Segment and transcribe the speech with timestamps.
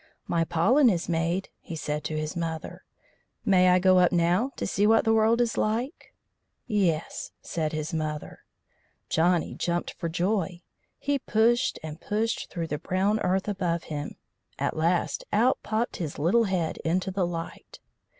[0.27, 2.83] "My pollen is made," he said to his mother.
[3.45, 6.15] "May I go up now to see what the world is like?"
[6.65, 8.39] "Yes," said his mother.
[9.09, 10.63] Johnny jumped for joy.
[10.97, 14.15] He pushed and pushed through the brown earth above him;
[14.57, 17.79] at last out popped his little head into the light.